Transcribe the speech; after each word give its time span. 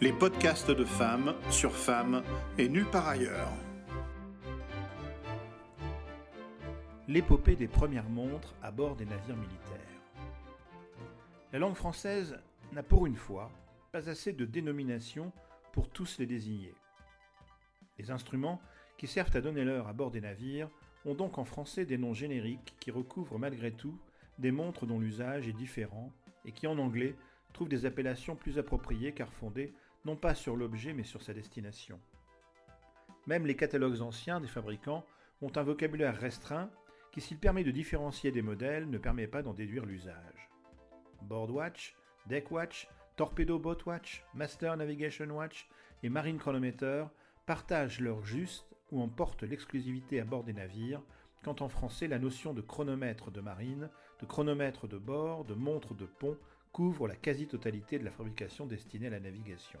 les 0.00 0.12
podcasts 0.12 0.70
de 0.70 0.84
femmes 0.84 1.34
sur 1.50 1.72
femmes 1.72 2.22
et 2.56 2.68
nulle 2.68 2.86
par 2.86 3.08
ailleurs. 3.08 3.52
L'épopée 7.08 7.56
des 7.56 7.66
premières 7.66 8.08
montres 8.08 8.54
à 8.62 8.70
bord 8.70 8.94
des 8.94 9.06
navires 9.06 9.36
militaires. 9.36 9.64
La 11.52 11.58
langue 11.58 11.74
française 11.74 12.38
n'a 12.72 12.84
pour 12.84 13.06
une 13.06 13.16
fois 13.16 13.50
pas 13.90 14.08
assez 14.08 14.32
de 14.32 14.44
dénominations 14.44 15.32
pour 15.72 15.88
tous 15.88 16.18
les 16.20 16.26
désigner. 16.26 16.74
Les 17.98 18.12
instruments 18.12 18.60
qui 18.98 19.08
servent 19.08 19.36
à 19.36 19.40
donner 19.40 19.64
l'heure 19.64 19.88
à 19.88 19.92
bord 19.92 20.12
des 20.12 20.20
navires 20.20 20.70
ont 21.06 21.14
donc 21.14 21.38
en 21.38 21.44
français 21.44 21.86
des 21.86 21.98
noms 21.98 22.14
génériques 22.14 22.76
qui 22.78 22.92
recouvrent 22.92 23.38
malgré 23.38 23.72
tout 23.72 23.98
des 24.38 24.52
montres 24.52 24.86
dont 24.86 25.00
l'usage 25.00 25.48
est 25.48 25.52
différent 25.52 26.12
et 26.44 26.52
qui 26.52 26.68
en 26.68 26.78
anglais 26.78 27.16
trouvent 27.52 27.68
des 27.68 27.84
appellations 27.84 28.36
plus 28.36 28.58
appropriées 28.58 29.12
car 29.12 29.32
fondées 29.32 29.72
non 30.04 30.16
pas 30.16 30.34
sur 30.34 30.56
l'objet 30.56 30.92
mais 30.92 31.04
sur 31.04 31.22
sa 31.22 31.34
destination. 31.34 32.00
Même 33.26 33.46
les 33.46 33.56
catalogues 33.56 34.00
anciens 34.00 34.40
des 34.40 34.48
fabricants 34.48 35.04
ont 35.42 35.52
un 35.56 35.62
vocabulaire 35.62 36.16
restreint 36.16 36.70
qui, 37.12 37.20
s'il 37.20 37.38
permet 37.38 37.64
de 37.64 37.70
différencier 37.70 38.32
des 38.32 38.42
modèles, 38.42 38.88
ne 38.88 38.98
permet 38.98 39.26
pas 39.26 39.42
d'en 39.42 39.54
déduire 39.54 39.84
l'usage. 39.84 40.50
Boardwatch, 41.22 41.96
Deckwatch, 42.26 42.88
Torpedo 43.16 43.58
Boat 43.58 43.78
Watch, 43.86 44.24
Master 44.34 44.76
Navigation 44.76 45.26
Watch 45.30 45.68
et 46.02 46.08
Marine 46.08 46.38
Chronometer 46.38 47.04
partagent 47.46 48.00
leur 48.00 48.24
juste 48.24 48.74
ou 48.92 49.02
emportent 49.02 49.42
l'exclusivité 49.42 50.20
à 50.20 50.24
bord 50.24 50.44
des 50.44 50.52
navires, 50.52 51.02
quand 51.42 51.62
en 51.62 51.68
français 51.68 52.08
la 52.08 52.18
notion 52.18 52.52
de 52.52 52.60
chronomètre 52.60 53.30
de 53.30 53.40
marine, 53.40 53.90
de 54.20 54.26
chronomètre 54.26 54.88
de 54.88 54.98
bord, 54.98 55.44
de 55.44 55.54
montre 55.54 55.94
de 55.94 56.06
pont 56.06 56.36
couvre 56.72 57.08
la 57.08 57.16
quasi-totalité 57.16 57.98
de 57.98 58.04
la 58.04 58.10
fabrication 58.10 58.66
destinée 58.66 59.08
à 59.08 59.10
la 59.10 59.20
navigation. 59.20 59.80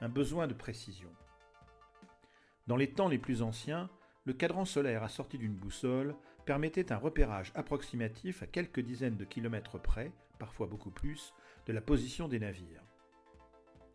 Un 0.00 0.08
besoin 0.08 0.46
de 0.46 0.54
précision. 0.54 1.10
Dans 2.66 2.76
les 2.76 2.90
temps 2.90 3.08
les 3.08 3.18
plus 3.18 3.42
anciens, 3.42 3.88
le 4.24 4.32
cadran 4.32 4.64
solaire 4.64 5.02
assorti 5.02 5.38
d'une 5.38 5.54
boussole 5.54 6.16
permettait 6.44 6.92
un 6.92 6.96
repérage 6.96 7.52
approximatif 7.54 8.42
à 8.42 8.46
quelques 8.46 8.80
dizaines 8.80 9.16
de 9.16 9.24
kilomètres 9.24 9.78
près, 9.78 10.12
parfois 10.38 10.66
beaucoup 10.66 10.90
plus, 10.90 11.32
de 11.66 11.72
la 11.72 11.80
position 11.80 12.28
des 12.28 12.40
navires. 12.40 12.82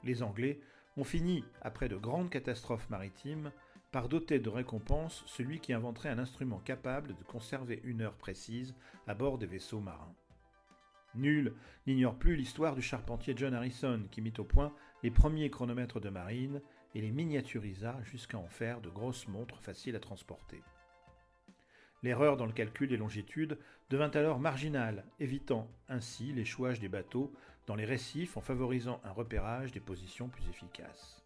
Les 0.04 0.24
Anglais 0.24 0.60
ont 0.98 1.04
fini, 1.04 1.44
après 1.62 1.90
de 1.90 1.98
grandes 1.98 2.30
catastrophes 2.30 2.90
maritimes, 2.90 3.52
par 3.92 4.08
doter 4.08 4.40
de 4.40 4.50
récompense 4.50 5.24
celui 5.28 5.60
qui 5.60 5.74
inventerait 5.74 6.10
un 6.10 6.20
instrument 6.20 6.60
capable 6.60 7.16
de 7.16 7.24
conserver 7.24 7.82
une 7.84 8.02
heure 8.02 8.16
précise 8.16 8.74
à 9.08 9.14
bord 9.14 9.38
des 9.38 9.46
vaisseaux 9.46 9.82
marins. 9.82 10.16
Nul 11.16 11.54
n'ignore 11.88 12.16
plus 12.16 12.36
l'histoire 12.36 12.76
du 12.76 12.82
charpentier 12.82 13.34
John 13.36 13.54
Harrison 13.54 14.08
qui 14.12 14.22
mit 14.22 14.34
au 14.38 14.44
point 14.44 14.74
les 15.04 15.12
premiers 15.12 15.50
chronomètres 15.50 16.00
de 16.00 16.10
marine 16.10 16.62
et 16.96 17.02
les 17.02 17.12
miniaturisa 17.12 17.98
jusqu'à 18.04 18.38
en 18.38 18.48
faire 18.48 18.82
de 18.82 18.90
grosses 18.90 19.28
montres 19.28 19.62
faciles 19.62 19.96
à 19.96 20.00
transporter. 20.00 20.62
L'erreur 22.04 22.38
dans 22.38 22.46
le 22.46 22.54
calcul 22.54 22.88
des 22.88 22.98
longitudes 22.98 23.60
devint 23.90 24.10
alors 24.12 24.40
marginale, 24.40 25.06
évitant 25.20 25.70
ainsi 25.88 26.34
l'échouage 26.34 26.80
des 26.80 26.90
bateaux 26.90 27.32
dans 27.68 27.76
les 27.76 27.86
récifs 27.86 28.38
en 28.38 28.42
favorisant 28.42 29.00
un 29.04 29.12
repérage 29.12 29.72
des 29.72 29.80
positions 29.80 30.28
plus 30.28 30.48
efficaces. 30.50 31.24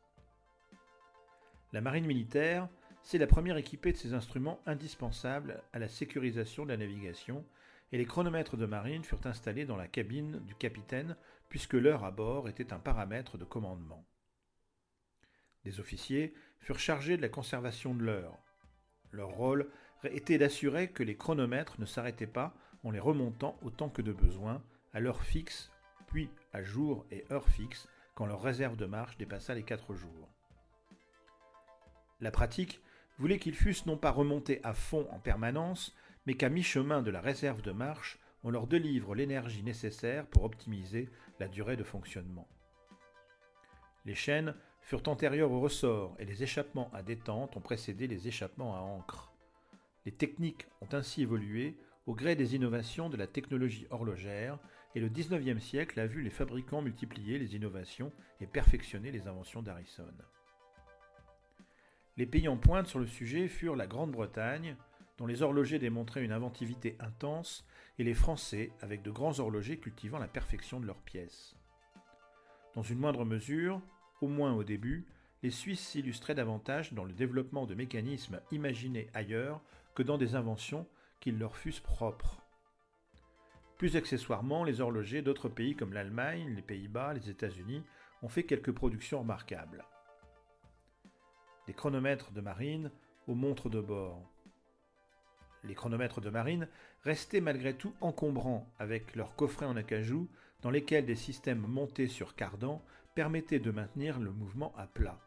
La 1.71 1.81
marine 1.81 2.05
militaire, 2.05 2.67
c'est 3.03 3.17
la 3.17 3.27
première 3.27 3.57
équipée 3.57 3.91
de 3.91 3.97
ces 3.97 4.13
instruments 4.13 4.59
indispensables 4.65 5.61
à 5.73 5.79
la 5.79 5.87
sécurisation 5.87 6.63
de 6.63 6.69
la 6.69 6.77
navigation 6.77 7.45
et 7.91 7.97
les 7.97 8.05
chronomètres 8.05 8.57
de 8.57 8.65
marine 8.65 9.03
furent 9.03 9.25
installés 9.25 9.65
dans 9.65 9.77
la 9.77 9.87
cabine 9.87 10.39
du 10.45 10.55
capitaine 10.55 11.15
puisque 11.49 11.73
l'heure 11.73 12.03
à 12.03 12.11
bord 12.11 12.49
était 12.49 12.73
un 12.73 12.79
paramètre 12.79 13.37
de 13.37 13.45
commandement. 13.45 14.05
Des 15.63 15.79
officiers 15.79 16.33
furent 16.59 16.79
chargés 16.79 17.17
de 17.17 17.21
la 17.21 17.29
conservation 17.29 17.93
de 17.93 18.03
l'heure. 18.03 18.37
Leur 19.11 19.29
rôle 19.29 19.69
était 20.03 20.37
d'assurer 20.37 20.89
que 20.89 21.03
les 21.03 21.17
chronomètres 21.17 21.79
ne 21.79 21.85
s'arrêtaient 21.85 22.27
pas 22.27 22.53
en 22.83 22.91
les 22.91 22.99
remontant 22.99 23.57
autant 23.63 23.89
que 23.89 24.01
de 24.01 24.13
besoin, 24.13 24.63
à 24.93 24.99
l'heure 24.99 25.23
fixe, 25.23 25.71
puis 26.07 26.29
à 26.53 26.61
jour 26.61 27.05
et 27.11 27.25
heure 27.31 27.47
fixe 27.49 27.87
quand 28.13 28.25
leur 28.25 28.41
réserve 28.41 28.77
de 28.77 28.85
marche 28.85 29.17
dépassa 29.17 29.55
les 29.55 29.63
quatre 29.63 29.95
jours. 29.95 30.29
La 32.21 32.31
pratique 32.31 32.81
voulait 33.17 33.39
qu'ils 33.39 33.55
fussent 33.55 33.85
non 33.85 33.97
pas 33.97 34.11
remontés 34.11 34.59
à 34.63 34.73
fond 34.73 35.07
en 35.11 35.19
permanence, 35.19 35.95
mais 36.25 36.35
qu'à 36.35 36.49
mi-chemin 36.49 37.01
de 37.01 37.11
la 37.11 37.21
réserve 37.21 37.61
de 37.61 37.71
marche, 37.71 38.19
on 38.43 38.49
leur 38.49 38.67
délivre 38.67 39.15
l'énergie 39.15 39.63
nécessaire 39.63 40.27
pour 40.27 40.43
optimiser 40.43 41.09
la 41.39 41.47
durée 41.47 41.77
de 41.77 41.83
fonctionnement. 41.83 42.47
Les 44.05 44.15
chaînes 44.15 44.55
furent 44.81 45.07
antérieures 45.07 45.51
au 45.51 45.59
ressort 45.59 46.15
et 46.19 46.25
les 46.25 46.43
échappements 46.43 46.91
à 46.93 47.01
détente 47.01 47.57
ont 47.57 47.61
précédé 47.61 48.07
les 48.07 48.27
échappements 48.27 48.75
à 48.75 48.81
encre. 48.81 49.33
Les 50.05 50.11
techniques 50.11 50.67
ont 50.81 50.93
ainsi 50.93 51.23
évolué 51.23 51.75
au 52.05 52.13
gré 52.13 52.35
des 52.35 52.53
innovations 52.53 53.09
de 53.09 53.17
la 53.17 53.25
technologie 53.25 53.87
horlogère 53.89 54.59
et 54.93 54.99
le 54.99 55.09
XIXe 55.09 55.61
siècle 55.61 55.99
a 55.99 56.05
vu 56.05 56.21
les 56.21 56.29
fabricants 56.29 56.83
multiplier 56.83 57.39
les 57.39 57.55
innovations 57.55 58.11
et 58.39 58.45
perfectionner 58.45 59.11
les 59.11 59.27
inventions 59.27 59.63
d'Harrison. 59.63 60.13
Les 62.17 62.27
pays 62.27 62.47
en 62.47 62.57
pointe 62.57 62.87
sur 62.87 62.99
le 62.99 63.07
sujet 63.07 63.47
furent 63.47 63.75
la 63.75 63.87
Grande-Bretagne, 63.87 64.77
dont 65.17 65.27
les 65.27 65.41
horlogers 65.41 65.79
démontraient 65.79 66.25
une 66.25 66.31
inventivité 66.31 66.97
intense, 66.99 67.65
et 67.97 68.03
les 68.03 68.13
Français, 68.13 68.71
avec 68.81 69.01
de 69.01 69.11
grands 69.11 69.39
horlogers 69.39 69.77
cultivant 69.77 70.19
la 70.19 70.27
perfection 70.27 70.79
de 70.79 70.85
leurs 70.85 71.01
pièces. 71.01 71.55
Dans 72.73 72.83
une 72.83 72.99
moindre 72.99 73.23
mesure, 73.23 73.81
au 74.21 74.27
moins 74.27 74.53
au 74.53 74.63
début, 74.63 75.05
les 75.43 75.51
Suisses 75.51 75.87
s'illustraient 75.87 76.35
davantage 76.35 76.93
dans 76.93 77.05
le 77.05 77.13
développement 77.13 77.65
de 77.65 77.75
mécanismes 77.75 78.41
imaginés 78.51 79.09
ailleurs 79.13 79.61
que 79.93 80.03
dans 80.03 80.17
des 80.17 80.35
inventions 80.35 80.87
qui 81.21 81.31
leur 81.31 81.55
fussent 81.55 81.79
propres. 81.79 82.41
Plus 83.77 83.95
accessoirement, 83.95 84.63
les 84.63 84.81
horlogers 84.81 85.21
d'autres 85.21 85.49
pays 85.49 85.75
comme 85.75 85.93
l'Allemagne, 85.93 86.53
les 86.55 86.61
Pays-Bas, 86.61 87.13
les 87.13 87.29
États-Unis 87.29 87.83
ont 88.21 88.29
fait 88.29 88.43
quelques 88.43 88.71
productions 88.71 89.19
remarquables. 89.19 89.85
Des 91.67 91.73
chronomètres 91.73 92.31
de 92.31 92.41
marine 92.41 92.91
aux 93.27 93.35
montres 93.35 93.69
de 93.69 93.81
bord, 93.81 94.31
les 95.67 95.75
chronomètres 95.75 96.21
de 96.21 96.29
marine 96.29 96.67
restaient 97.03 97.41
malgré 97.41 97.73
tout 97.75 97.93
encombrants 98.01 98.71
avec 98.79 99.15
leurs 99.15 99.35
coffrets 99.35 99.65
en 99.65 99.75
acajou 99.75 100.29
dans 100.61 100.71
lesquels 100.71 101.05
des 101.05 101.15
systèmes 101.15 101.65
montés 101.67 102.07
sur 102.07 102.35
cardan 102.35 102.81
permettaient 103.13 103.59
de 103.59 103.71
maintenir 103.71 104.19
le 104.19 104.31
mouvement 104.31 104.73
à 104.77 104.87
plat, 104.87 105.19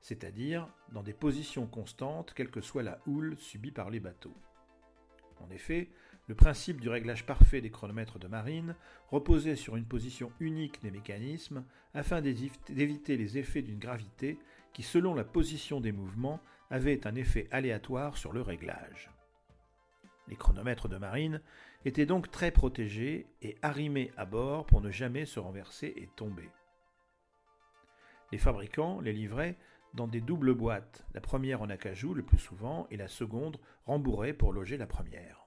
c'est-à-dire 0.00 0.68
dans 0.92 1.02
des 1.02 1.12
positions 1.12 1.66
constantes 1.66 2.32
quelle 2.34 2.50
que 2.50 2.60
soit 2.60 2.82
la 2.82 3.00
houle 3.06 3.36
subie 3.38 3.72
par 3.72 3.90
les 3.90 4.00
bateaux. 4.00 4.36
En 5.40 5.50
effet, 5.50 5.90
le 6.28 6.34
principe 6.34 6.80
du 6.80 6.88
réglage 6.88 7.24
parfait 7.24 7.60
des 7.60 7.70
chronomètres 7.70 8.18
de 8.18 8.26
marine 8.26 8.74
reposait 9.10 9.56
sur 9.56 9.76
une 9.76 9.84
position 9.84 10.32
unique 10.40 10.82
des 10.82 10.90
mécanismes 10.90 11.64
afin 11.94 12.20
d'éviter 12.20 13.16
les 13.16 13.38
effets 13.38 13.62
d'une 13.62 13.78
gravité 13.78 14.38
qui, 14.72 14.82
selon 14.82 15.14
la 15.14 15.24
position 15.24 15.80
des 15.80 15.92
mouvements, 15.92 16.40
avait 16.70 17.06
un 17.06 17.14
effet 17.14 17.46
aléatoire 17.52 18.16
sur 18.16 18.32
le 18.32 18.42
réglage. 18.42 19.10
Les 20.28 20.36
chronomètres 20.36 20.88
de 20.88 20.96
marine 20.96 21.40
étaient 21.84 22.06
donc 22.06 22.30
très 22.30 22.50
protégés 22.50 23.26
et 23.42 23.56
arrimés 23.62 24.10
à 24.16 24.24
bord 24.24 24.66
pour 24.66 24.80
ne 24.80 24.90
jamais 24.90 25.24
se 25.24 25.38
renverser 25.38 25.92
et 25.96 26.08
tomber. 26.16 26.50
Les 28.32 28.38
fabricants 28.38 29.00
les 29.00 29.12
livraient 29.12 29.56
dans 29.94 30.08
des 30.08 30.20
doubles 30.20 30.54
boîtes, 30.54 31.04
la 31.14 31.20
première 31.20 31.62
en 31.62 31.70
acajou 31.70 32.12
le 32.12 32.22
plus 32.22 32.38
souvent 32.38 32.86
et 32.90 32.96
la 32.96 33.08
seconde 33.08 33.58
rembourrée 33.86 34.34
pour 34.34 34.52
loger 34.52 34.76
la 34.76 34.86
première. 34.86 35.46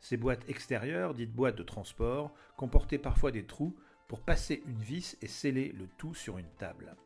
Ces 0.00 0.16
boîtes 0.16 0.48
extérieures, 0.48 1.12
dites 1.12 1.34
boîtes 1.34 1.56
de 1.56 1.62
transport, 1.62 2.32
comportaient 2.56 2.98
parfois 2.98 3.32
des 3.32 3.44
trous 3.44 3.76
pour 4.08 4.22
passer 4.22 4.62
une 4.66 4.80
vis 4.80 5.18
et 5.20 5.26
sceller 5.26 5.72
le 5.72 5.86
tout 5.98 6.14
sur 6.14 6.38
une 6.38 6.50
table. 6.56 6.96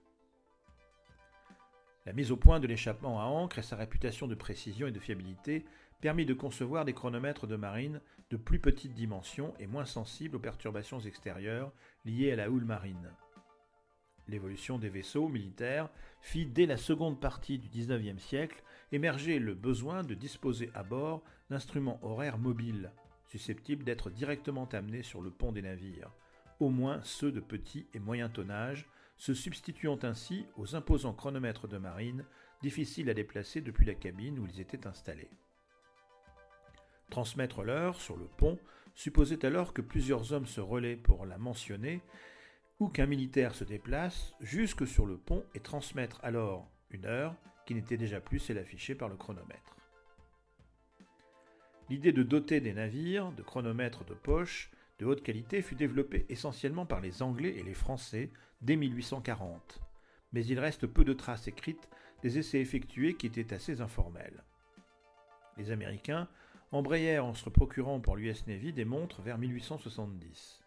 La 2.06 2.12
mise 2.12 2.30
au 2.30 2.36
point 2.36 2.60
de 2.60 2.66
l'échappement 2.66 3.20
à 3.20 3.24
encre 3.24 3.58
et 3.58 3.62
sa 3.62 3.76
réputation 3.76 4.28
de 4.28 4.34
précision 4.34 4.86
et 4.86 4.92
de 4.92 5.00
fiabilité 5.00 5.64
permis 6.04 6.26
de 6.26 6.34
concevoir 6.34 6.84
des 6.84 6.92
chronomètres 6.92 7.46
de 7.46 7.56
marine 7.56 7.98
de 8.28 8.36
plus 8.36 8.58
petite 8.58 8.92
dimension 8.92 9.54
et 9.58 9.66
moins 9.66 9.86
sensibles 9.86 10.36
aux 10.36 10.38
perturbations 10.38 11.00
extérieures 11.00 11.72
liées 12.04 12.30
à 12.30 12.36
la 12.36 12.50
houle 12.50 12.66
marine. 12.66 13.10
L'évolution 14.28 14.76
des 14.76 14.90
vaisseaux 14.90 15.28
militaires 15.28 15.88
fit 16.20 16.44
dès 16.44 16.66
la 16.66 16.76
seconde 16.76 17.18
partie 17.18 17.58
du 17.58 17.70
XIXe 17.70 18.22
siècle 18.22 18.62
émerger 18.92 19.38
le 19.38 19.54
besoin 19.54 20.02
de 20.02 20.12
disposer 20.12 20.70
à 20.74 20.82
bord 20.82 21.22
d'instruments 21.48 21.98
horaires 22.02 22.36
mobiles, 22.36 22.92
susceptibles 23.24 23.84
d'être 23.84 24.10
directement 24.10 24.68
amenés 24.72 25.04
sur 25.04 25.22
le 25.22 25.30
pont 25.30 25.52
des 25.52 25.62
navires, 25.62 26.12
au 26.60 26.68
moins 26.68 27.00
ceux 27.02 27.32
de 27.32 27.40
petit 27.40 27.86
et 27.94 27.98
moyen 27.98 28.28
tonnage, 28.28 28.86
se 29.16 29.32
substituant 29.32 29.98
ainsi 30.02 30.44
aux 30.58 30.76
imposants 30.76 31.14
chronomètres 31.14 31.66
de 31.66 31.78
marine, 31.78 32.26
difficiles 32.60 33.08
à 33.08 33.14
déplacer 33.14 33.62
depuis 33.62 33.86
la 33.86 33.94
cabine 33.94 34.38
où 34.38 34.46
ils 34.46 34.60
étaient 34.60 34.86
installés. 34.86 35.30
Transmettre 37.10 37.62
l'heure 37.62 38.00
sur 38.00 38.16
le 38.16 38.26
pont 38.26 38.58
supposait 38.94 39.44
alors 39.44 39.72
que 39.72 39.82
plusieurs 39.82 40.32
hommes 40.32 40.46
se 40.46 40.60
relaient 40.60 40.96
pour 40.96 41.26
la 41.26 41.38
mentionner, 41.38 42.00
ou 42.80 42.88
qu'un 42.88 43.06
militaire 43.06 43.54
se 43.54 43.64
déplace 43.64 44.34
jusque 44.40 44.86
sur 44.86 45.06
le 45.06 45.16
pont 45.16 45.44
et 45.54 45.60
transmettre 45.60 46.20
alors 46.22 46.70
une 46.90 47.06
heure 47.06 47.36
qui 47.66 47.74
n'était 47.74 47.96
déjà 47.96 48.20
plus 48.20 48.38
celle 48.38 48.58
affichée 48.58 48.94
par 48.94 49.08
le 49.08 49.16
chronomètre. 49.16 49.76
L'idée 51.90 52.12
de 52.12 52.22
doter 52.22 52.60
des 52.60 52.72
navires 52.72 53.32
de 53.32 53.42
chronomètres 53.42 54.04
de 54.04 54.14
poche 54.14 54.70
de 54.98 55.06
haute 55.06 55.22
qualité 55.22 55.60
fut 55.60 55.74
développée 55.74 56.24
essentiellement 56.28 56.86
par 56.86 57.00
les 57.00 57.22
Anglais 57.22 57.56
et 57.56 57.62
les 57.62 57.74
Français 57.74 58.30
dès 58.62 58.76
1840, 58.76 59.80
mais 60.32 60.44
il 60.46 60.58
reste 60.58 60.86
peu 60.86 61.04
de 61.04 61.12
traces 61.12 61.48
écrites 61.48 61.88
des 62.22 62.38
essais 62.38 62.60
effectués 62.60 63.14
qui 63.14 63.26
étaient 63.26 63.52
assez 63.52 63.80
informels. 63.80 64.44
Les 65.56 65.70
Américains 65.70 66.28
embrayèrent 66.74 67.24
en 67.24 67.34
se 67.34 67.48
procurant 67.48 68.00
pour 68.00 68.16
l'US 68.16 68.46
Navy 68.46 68.72
des 68.72 68.84
montres 68.84 69.22
vers 69.22 69.38
1870. 69.38 70.62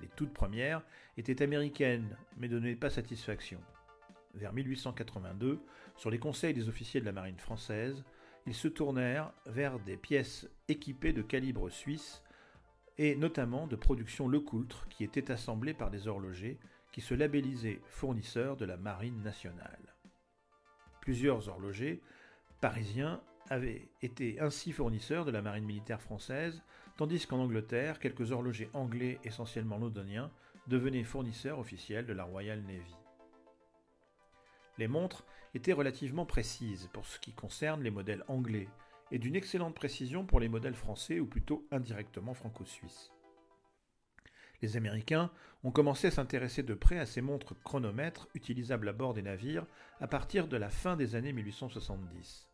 Les 0.00 0.08
toutes 0.08 0.34
premières 0.34 0.82
étaient 1.16 1.42
américaines, 1.42 2.16
mais 2.36 2.48
ne 2.48 2.54
donnaient 2.54 2.76
pas 2.76 2.90
satisfaction. 2.90 3.60
Vers 4.34 4.52
1882, 4.52 5.60
sur 5.96 6.10
les 6.10 6.18
conseils 6.18 6.52
des 6.52 6.68
officiers 6.68 7.00
de 7.00 7.06
la 7.06 7.12
marine 7.12 7.38
française, 7.38 8.04
ils 8.46 8.54
se 8.54 8.68
tournèrent 8.68 9.32
vers 9.46 9.80
des 9.80 9.96
pièces 9.96 10.46
équipées 10.68 11.14
de 11.14 11.22
calibre 11.22 11.70
suisse 11.70 12.22
et 12.98 13.16
notamment 13.16 13.66
de 13.66 13.76
production 13.76 14.28
Lecoultre 14.28 14.86
qui 14.88 15.04
étaient 15.04 15.30
assemblées 15.30 15.74
par 15.74 15.90
des 15.90 16.06
horlogers 16.06 16.58
qui 16.92 17.00
se 17.00 17.14
labellisaient 17.14 17.80
fournisseurs 17.86 18.56
de 18.56 18.66
la 18.66 18.76
marine 18.76 19.22
nationale. 19.22 19.94
Plusieurs 21.00 21.48
horlogers 21.48 22.02
parisiens 22.60 23.22
avaient 23.48 23.88
été 24.02 24.40
ainsi 24.40 24.72
fournisseurs 24.72 25.24
de 25.24 25.30
la 25.30 25.42
marine 25.42 25.64
militaire 25.64 26.00
française, 26.00 26.62
tandis 26.96 27.26
qu'en 27.26 27.40
Angleterre, 27.40 27.98
quelques 27.98 28.32
horlogers 28.32 28.70
anglais 28.72 29.18
essentiellement 29.24 29.78
londoniens 29.78 30.30
devenaient 30.66 31.04
fournisseurs 31.04 31.58
officiels 31.58 32.06
de 32.06 32.12
la 32.12 32.24
Royal 32.24 32.60
Navy. 32.62 32.96
Les 34.78 34.88
montres 34.88 35.24
étaient 35.54 35.72
relativement 35.72 36.26
précises 36.26 36.88
pour 36.92 37.06
ce 37.06 37.18
qui 37.18 37.32
concerne 37.32 37.82
les 37.82 37.90
modèles 37.90 38.24
anglais, 38.28 38.68
et 39.10 39.18
d'une 39.18 39.36
excellente 39.36 39.74
précision 39.74 40.26
pour 40.26 40.40
les 40.40 40.48
modèles 40.48 40.74
français 40.74 41.20
ou 41.20 41.26
plutôt 41.26 41.66
indirectement 41.70 42.34
franco-suisses. 42.34 43.12
Les 44.62 44.76
Américains 44.76 45.30
ont 45.64 45.70
commencé 45.70 46.08
à 46.08 46.10
s'intéresser 46.10 46.62
de 46.62 46.74
près 46.74 46.98
à 46.98 47.06
ces 47.06 47.20
montres 47.20 47.54
chronomètres 47.62 48.28
utilisables 48.34 48.88
à 48.88 48.92
bord 48.92 49.14
des 49.14 49.22
navires 49.22 49.66
à 50.00 50.08
partir 50.08 50.48
de 50.48 50.56
la 50.56 50.70
fin 50.70 50.96
des 50.96 51.14
années 51.14 51.32
1870. 51.32 52.48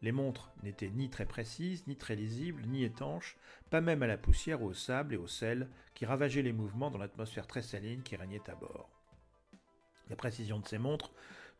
Les 0.00 0.12
montres 0.12 0.52
n'étaient 0.62 0.90
ni 0.90 1.10
très 1.10 1.26
précises, 1.26 1.86
ni 1.86 1.96
très 1.96 2.14
lisibles, 2.14 2.62
ni 2.66 2.84
étanches, 2.84 3.36
pas 3.70 3.80
même 3.80 4.02
à 4.02 4.06
la 4.06 4.16
poussière 4.16 4.62
ou 4.62 4.66
au 4.66 4.74
sable 4.74 5.14
et 5.14 5.18
au 5.18 5.26
sel 5.26 5.68
qui 5.94 6.06
ravageaient 6.06 6.42
les 6.42 6.52
mouvements 6.52 6.90
dans 6.90 6.98
l'atmosphère 6.98 7.46
très 7.46 7.62
saline 7.62 8.02
qui 8.02 8.14
régnait 8.14 8.48
à 8.48 8.54
bord. 8.54 8.88
La 10.08 10.16
précision 10.16 10.60
de 10.60 10.66
ces 10.66 10.78
montres 10.78 11.12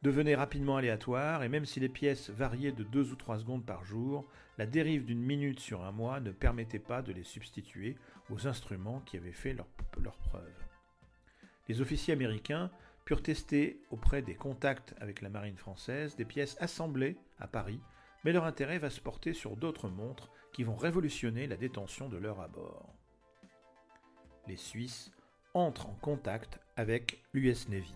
devenait 0.02 0.36
rapidement 0.36 0.76
aléatoire, 0.76 1.42
et 1.42 1.48
même 1.48 1.64
si 1.64 1.80
les 1.80 1.88
pièces 1.88 2.30
variaient 2.30 2.72
de 2.72 2.84
2 2.84 3.12
ou 3.12 3.16
3 3.16 3.40
secondes 3.40 3.66
par 3.66 3.84
jour, 3.84 4.28
la 4.56 4.66
dérive 4.66 5.04
d'une 5.04 5.20
minute 5.20 5.58
sur 5.58 5.84
un 5.84 5.90
mois 5.90 6.20
ne 6.20 6.30
permettait 6.30 6.78
pas 6.78 7.02
de 7.02 7.12
les 7.12 7.24
substituer 7.24 7.96
aux 8.30 8.46
instruments 8.46 9.00
qui 9.00 9.16
avaient 9.16 9.32
fait 9.32 9.54
leur, 9.54 9.66
leur 10.00 10.16
preuve. 10.18 10.54
Les 11.68 11.80
officiers 11.80 12.14
américains 12.14 12.70
purent 13.04 13.22
tester 13.22 13.80
auprès 13.90 14.22
des 14.22 14.34
contacts 14.34 14.94
avec 15.00 15.20
la 15.20 15.28
marine 15.28 15.56
française 15.56 16.14
des 16.14 16.24
pièces 16.24 16.56
assemblées 16.60 17.16
à 17.40 17.48
Paris, 17.48 17.80
mais 18.24 18.32
leur 18.32 18.44
intérêt 18.44 18.78
va 18.78 18.90
se 18.90 19.00
porter 19.00 19.32
sur 19.32 19.56
d'autres 19.56 19.88
montres 19.88 20.30
qui 20.52 20.64
vont 20.64 20.76
révolutionner 20.76 21.46
la 21.46 21.56
détention 21.56 22.08
de 22.08 22.16
l'heure 22.16 22.40
à. 22.40 22.48
Les 24.46 24.56
Suisses 24.56 25.10
entrent 25.54 25.88
en 25.88 25.94
contact 26.00 26.58
avec 26.76 27.22
l'US 27.32 27.68
Navy. 27.68 27.94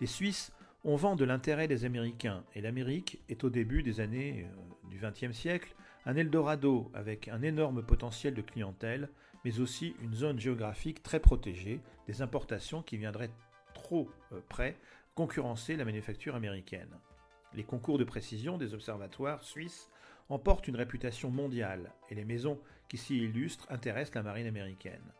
Les 0.00 0.06
Suisses 0.06 0.52
ont 0.84 0.96
vent 0.96 1.16
de 1.16 1.24
l'intérêt 1.24 1.68
des 1.68 1.84
Américains, 1.84 2.44
et 2.54 2.60
l'Amérique 2.60 3.22
est 3.28 3.44
au 3.44 3.50
début 3.50 3.82
des 3.82 4.00
années 4.00 4.46
euh, 4.46 4.88
du 4.90 4.98
XXe 4.98 5.36
siècle 5.36 5.74
un 6.06 6.16
Eldorado 6.16 6.90
avec 6.92 7.28
un 7.28 7.40
énorme 7.40 7.82
potentiel 7.82 8.34
de 8.34 8.42
clientèle, 8.42 9.08
mais 9.44 9.60
aussi 9.60 9.96
une 10.02 10.14
zone 10.14 10.38
géographique 10.38 11.02
très 11.02 11.20
protégée 11.20 11.80
des 12.06 12.20
importations 12.20 12.82
qui 12.82 12.98
viendraient 12.98 13.30
trop 13.72 14.10
euh, 14.32 14.40
près 14.48 14.76
concurrencer 15.14 15.76
la 15.76 15.84
manufacture 15.84 16.34
américaine. 16.34 16.98
Les 17.54 17.64
concours 17.64 17.98
de 17.98 18.04
précision 18.04 18.58
des 18.58 18.74
observatoires 18.74 19.42
suisses 19.42 19.88
emportent 20.28 20.68
une 20.68 20.76
réputation 20.76 21.30
mondiale, 21.30 21.92
et 22.10 22.14
les 22.14 22.24
maisons 22.24 22.58
qui 22.88 22.96
s'y 22.96 23.18
illustrent 23.18 23.70
intéressent 23.70 24.14
la 24.14 24.22
marine 24.22 24.46
américaine. 24.46 25.12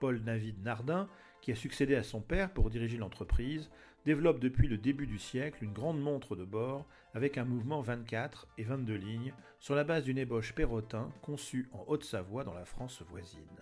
Paul 0.00 0.22
David 0.22 0.62
Nardin 0.62 1.08
qui 1.44 1.52
a 1.52 1.56
succédé 1.56 1.94
à 1.94 2.02
son 2.02 2.22
père 2.22 2.50
pour 2.50 2.70
diriger 2.70 2.96
l'entreprise, 2.96 3.68
développe 4.06 4.40
depuis 4.40 4.66
le 4.66 4.78
début 4.78 5.06
du 5.06 5.18
siècle 5.18 5.62
une 5.62 5.74
grande 5.74 6.00
montre 6.00 6.36
de 6.36 6.44
bord 6.46 6.86
avec 7.12 7.36
un 7.36 7.44
mouvement 7.44 7.82
24 7.82 8.48
et 8.56 8.64
22 8.64 8.94
lignes 8.94 9.34
sur 9.60 9.74
la 9.74 9.84
base 9.84 10.04
d'une 10.04 10.16
ébauche 10.16 10.54
Perrotin 10.54 11.12
conçue 11.20 11.68
en 11.72 11.84
Haute-Savoie 11.86 12.44
dans 12.44 12.54
la 12.54 12.64
France 12.64 13.02
voisine. 13.10 13.60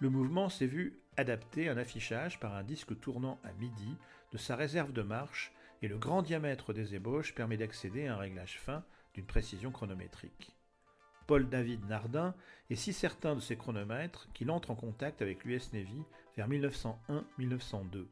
Le 0.00 0.10
mouvement 0.10 0.48
s'est 0.48 0.66
vu 0.66 0.98
adapter 1.16 1.68
un 1.68 1.76
affichage 1.76 2.40
par 2.40 2.56
un 2.56 2.64
disque 2.64 2.98
tournant 2.98 3.38
à 3.44 3.52
midi 3.52 3.96
de 4.32 4.36
sa 4.36 4.56
réserve 4.56 4.92
de 4.92 5.02
marche 5.02 5.52
et 5.82 5.88
le 5.88 5.98
grand 5.98 6.22
diamètre 6.22 6.72
des 6.72 6.94
ébauches 6.94 7.34
permet 7.34 7.56
d'accéder 7.56 8.06
à 8.06 8.14
un 8.14 8.18
réglage 8.18 8.58
fin 8.58 8.84
d'une 9.14 9.26
précision 9.26 9.70
chronométrique. 9.70 10.54
Paul-David 11.26 11.86
Nardin 11.86 12.34
est 12.70 12.74
si 12.76 12.92
certain 12.92 13.34
de 13.36 13.40
ses 13.40 13.56
chronomètres 13.56 14.28
qu'il 14.34 14.50
entre 14.50 14.70
en 14.70 14.74
contact 14.74 15.22
avec 15.22 15.44
l'US 15.44 15.72
Navy 15.72 16.02
vers 16.36 16.48
1901-1902. 16.48 18.06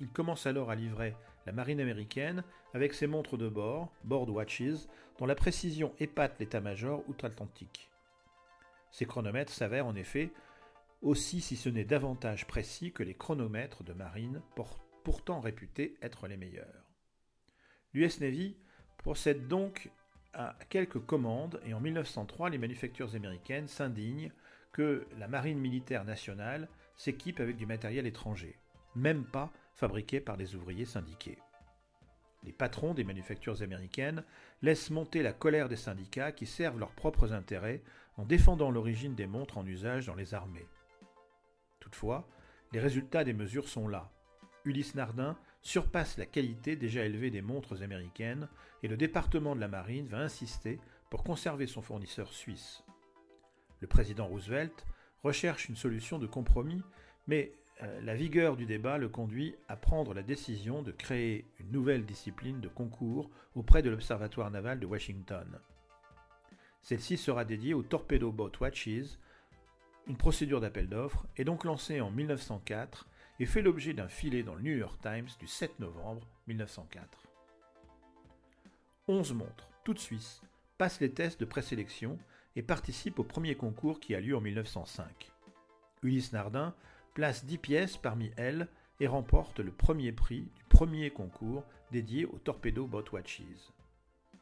Il 0.00 0.08
commence 0.08 0.46
alors 0.46 0.70
à 0.70 0.74
livrer 0.74 1.14
la 1.46 1.52
marine 1.52 1.80
américaine 1.80 2.42
avec 2.72 2.94
ses 2.94 3.06
montres 3.06 3.36
de 3.36 3.48
bord, 3.48 3.92
Board 4.04 4.30
Watches, 4.30 4.88
dont 5.18 5.26
la 5.26 5.34
précision 5.34 5.92
épate 6.00 6.38
l'état-major 6.40 7.04
outre-Atlantique. 7.06 7.90
Ces 8.90 9.06
chronomètres 9.06 9.52
s'avèrent 9.52 9.86
en 9.86 9.94
effet 9.94 10.32
aussi, 11.02 11.42
si 11.42 11.56
ce 11.56 11.68
n'est 11.68 11.84
davantage 11.84 12.46
précis 12.46 12.90
que 12.90 13.02
les 13.02 13.14
chronomètres 13.14 13.84
de 13.84 13.92
marine, 13.92 14.40
pourtant 15.04 15.40
réputés 15.40 15.96
être 16.00 16.26
les 16.26 16.38
meilleurs. 16.38 16.83
L'US 17.94 18.20
Navy 18.20 18.56
procède 18.98 19.46
donc 19.46 19.90
à 20.32 20.56
quelques 20.68 20.98
commandes 20.98 21.60
et 21.64 21.74
en 21.74 21.80
1903, 21.80 22.50
les 22.50 22.58
manufactures 22.58 23.14
américaines 23.14 23.68
s'indignent 23.68 24.32
que 24.72 25.06
la 25.18 25.28
marine 25.28 25.60
militaire 25.60 26.04
nationale 26.04 26.68
s'équipe 26.96 27.38
avec 27.38 27.56
du 27.56 27.66
matériel 27.66 28.06
étranger, 28.06 28.58
même 28.96 29.24
pas 29.24 29.52
fabriqué 29.74 30.20
par 30.20 30.36
des 30.36 30.56
ouvriers 30.56 30.84
syndiqués. 30.84 31.38
Les 32.42 32.52
patrons 32.52 32.92
des 32.92 33.04
manufactures 33.04 33.62
américaines 33.62 34.24
laissent 34.60 34.90
monter 34.90 35.22
la 35.22 35.32
colère 35.32 35.68
des 35.68 35.76
syndicats 35.76 36.32
qui 36.32 36.46
servent 36.46 36.78
leurs 36.78 36.92
propres 36.92 37.32
intérêts 37.32 37.82
en 38.16 38.24
défendant 38.24 38.70
l'origine 38.70 39.14
des 39.14 39.26
montres 39.26 39.58
en 39.58 39.66
usage 39.66 40.06
dans 40.06 40.14
les 40.14 40.34
armées. 40.34 40.66
Toutefois, 41.80 42.28
les 42.72 42.80
résultats 42.80 43.24
des 43.24 43.32
mesures 43.32 43.68
sont 43.68 43.88
là. 43.88 44.10
Ulysse 44.64 44.94
Nardin 44.94 45.36
surpasse 45.64 46.18
la 46.18 46.26
qualité 46.26 46.76
déjà 46.76 47.04
élevée 47.04 47.30
des 47.30 47.42
montres 47.42 47.82
américaines 47.82 48.48
et 48.82 48.88
le 48.88 48.96
département 48.96 49.56
de 49.56 49.60
la 49.60 49.68
marine 49.68 50.06
va 50.06 50.18
insister 50.18 50.78
pour 51.10 51.24
conserver 51.24 51.66
son 51.66 51.82
fournisseur 51.82 52.32
suisse. 52.32 52.84
Le 53.80 53.88
président 53.88 54.26
Roosevelt 54.26 54.86
recherche 55.22 55.68
une 55.68 55.76
solution 55.76 56.18
de 56.18 56.26
compromis, 56.26 56.82
mais 57.26 57.52
euh, 57.82 58.00
la 58.02 58.14
vigueur 58.14 58.56
du 58.56 58.66
débat 58.66 58.98
le 58.98 59.08
conduit 59.08 59.56
à 59.68 59.76
prendre 59.76 60.12
la 60.12 60.22
décision 60.22 60.82
de 60.82 60.92
créer 60.92 61.46
une 61.58 61.72
nouvelle 61.72 62.04
discipline 62.04 62.60
de 62.60 62.68
concours 62.68 63.30
auprès 63.54 63.82
de 63.82 63.90
l'Observatoire 63.90 64.50
naval 64.50 64.78
de 64.78 64.86
Washington. 64.86 65.58
Celle-ci 66.82 67.16
sera 67.16 67.46
dédiée 67.46 67.72
aux 67.72 67.82
Torpedo 67.82 68.30
Boat 68.30 68.52
Watches. 68.60 69.18
Une 70.06 70.18
procédure 70.18 70.60
d'appel 70.60 70.88
d'offres 70.88 71.26
est 71.38 71.44
donc 71.44 71.64
lancée 71.64 72.02
en 72.02 72.10
1904 72.10 73.08
et 73.40 73.46
fait 73.46 73.62
l'objet 73.62 73.94
d'un 73.94 74.08
filet 74.08 74.42
dans 74.42 74.54
le 74.54 74.62
New 74.62 74.76
York 74.76 75.00
Times 75.02 75.28
du 75.38 75.46
7 75.46 75.80
novembre 75.80 76.26
1904. 76.46 77.24
11 79.08 79.32
montres, 79.34 79.68
toutes 79.84 79.98
suisses, 79.98 80.42
passent 80.78 81.00
les 81.00 81.12
tests 81.12 81.40
de 81.40 81.44
présélection 81.44 82.18
et 82.56 82.62
participent 82.62 83.18
au 83.18 83.24
premier 83.24 83.54
concours 83.54 84.00
qui 84.00 84.14
a 84.14 84.20
lieu 84.20 84.36
en 84.36 84.40
1905. 84.40 85.32
Ulysse 86.02 86.32
Nardin 86.32 86.74
place 87.14 87.44
10 87.44 87.58
pièces 87.58 87.96
parmi 87.96 88.30
elles 88.36 88.68
et 89.00 89.06
remporte 89.06 89.60
le 89.60 89.72
premier 89.72 90.12
prix 90.12 90.50
du 90.54 90.64
premier 90.68 91.10
concours 91.10 91.64
dédié 91.90 92.26
aux 92.26 92.38
Torpedo 92.38 92.86
Boat 92.86 93.04
Watches. 93.12 93.42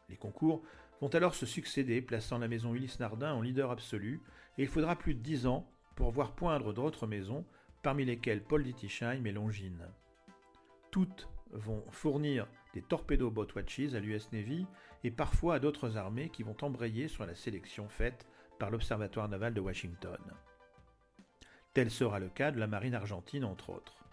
Les 0.08 0.16
concours 0.16 0.62
vont 1.00 1.08
alors 1.08 1.34
se 1.34 1.46
succéder, 1.46 2.02
plaçant 2.02 2.38
la 2.38 2.48
maison 2.48 2.74
Ulysse 2.74 3.00
Nardin 3.00 3.32
en 3.32 3.40
leader 3.40 3.70
absolu, 3.70 4.20
et 4.58 4.62
il 4.62 4.68
faudra 4.68 4.96
plus 4.96 5.14
de 5.14 5.20
10 5.20 5.46
ans 5.46 5.68
pour 5.96 6.10
voir 6.10 6.32
poindre 6.34 6.72
d'autres 6.72 7.06
maisons 7.06 7.44
parmi 7.82 8.04
lesquels 8.04 8.42
Paul 8.42 8.62
Dittisheim 8.62 9.26
et 9.26 9.32
Longines. 9.32 9.88
Toutes 10.90 11.28
vont 11.50 11.84
fournir 11.90 12.46
des 12.74 12.82
torpedo 12.82 13.30
boat 13.30 13.48
watches 13.54 13.94
à 13.94 14.00
l'US 14.00 14.30
Navy 14.32 14.66
et 15.04 15.10
parfois 15.10 15.56
à 15.56 15.58
d'autres 15.58 15.96
armées 15.96 16.30
qui 16.30 16.42
vont 16.42 16.56
embrayer 16.62 17.08
sur 17.08 17.26
la 17.26 17.34
sélection 17.34 17.88
faite 17.88 18.26
par 18.58 18.70
l'Observatoire 18.70 19.28
naval 19.28 19.54
de 19.54 19.60
Washington. 19.60 20.20
Tel 21.74 21.90
sera 21.90 22.18
le 22.18 22.28
cas 22.28 22.50
de 22.50 22.58
la 22.58 22.66
marine 22.66 22.94
argentine 22.94 23.44
entre 23.44 23.70
autres. 23.70 24.04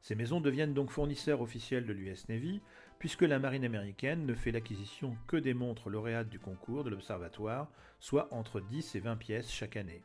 Ces 0.00 0.16
maisons 0.16 0.40
deviennent 0.40 0.74
donc 0.74 0.90
fournisseurs 0.90 1.40
officiels 1.40 1.86
de 1.86 1.92
l'US 1.92 2.28
Navy, 2.28 2.60
puisque 2.98 3.22
la 3.22 3.38
marine 3.38 3.64
américaine 3.64 4.26
ne 4.26 4.34
fait 4.34 4.50
l'acquisition 4.50 5.16
que 5.28 5.36
des 5.36 5.54
montres 5.54 5.90
lauréates 5.90 6.28
du 6.28 6.40
concours 6.40 6.82
de 6.82 6.90
l'Observatoire, 6.90 7.70
soit 8.00 8.26
entre 8.34 8.60
10 8.60 8.96
et 8.96 9.00
20 9.00 9.16
pièces 9.16 9.50
chaque 9.50 9.76
année. 9.76 10.02